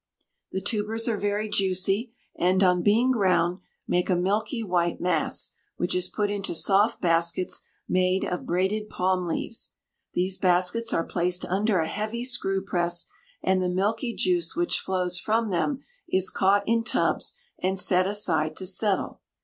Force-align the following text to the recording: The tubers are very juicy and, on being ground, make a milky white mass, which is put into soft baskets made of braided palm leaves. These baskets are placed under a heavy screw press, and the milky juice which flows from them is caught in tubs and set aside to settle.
The 0.51 0.61
tubers 0.61 1.07
are 1.07 1.15
very 1.15 1.47
juicy 1.47 2.11
and, 2.35 2.63
on 2.63 2.81
being 2.81 3.11
ground, 3.11 3.59
make 3.87 4.09
a 4.09 4.15
milky 4.15 4.63
white 4.63 4.99
mass, 4.99 5.51
which 5.77 5.93
is 5.93 6.07
put 6.09 6.31
into 6.31 6.55
soft 6.55 6.99
baskets 7.01 7.61
made 7.87 8.25
of 8.25 8.47
braided 8.47 8.89
palm 8.89 9.27
leaves. 9.27 9.73
These 10.13 10.37
baskets 10.39 10.91
are 10.91 11.05
placed 11.05 11.45
under 11.45 11.77
a 11.77 11.85
heavy 11.87 12.25
screw 12.25 12.63
press, 12.63 13.05
and 13.43 13.61
the 13.61 13.69
milky 13.69 14.15
juice 14.15 14.55
which 14.55 14.79
flows 14.79 15.19
from 15.19 15.51
them 15.51 15.83
is 16.09 16.31
caught 16.31 16.63
in 16.67 16.83
tubs 16.83 17.35
and 17.61 17.77
set 17.77 18.07
aside 18.07 18.55
to 18.55 18.65
settle. 18.65 19.21